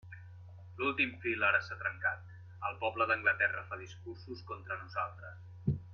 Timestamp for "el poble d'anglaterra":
2.71-3.65